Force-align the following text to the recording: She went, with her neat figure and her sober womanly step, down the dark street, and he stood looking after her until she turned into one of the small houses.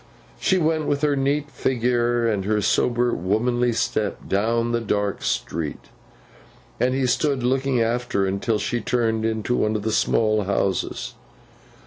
She 0.39 0.57
went, 0.57 0.87
with 0.87 1.01
her 1.03 1.15
neat 1.15 1.51
figure 1.51 2.27
and 2.27 2.43
her 2.45 2.59
sober 2.59 3.13
womanly 3.13 3.71
step, 3.71 4.27
down 4.27 4.71
the 4.71 4.81
dark 4.81 5.21
street, 5.21 5.89
and 6.79 6.95
he 6.95 7.05
stood 7.05 7.43
looking 7.43 7.79
after 7.81 8.21
her 8.21 8.25
until 8.25 8.57
she 8.57 8.81
turned 8.81 9.25
into 9.25 9.55
one 9.55 9.75
of 9.75 9.83
the 9.83 9.91
small 9.91 10.45
houses. 10.45 11.13